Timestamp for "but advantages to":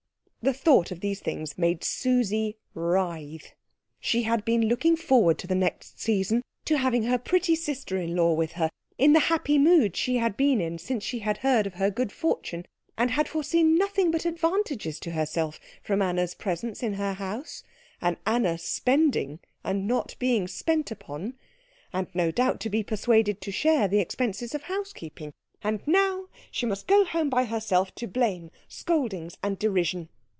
14.09-15.11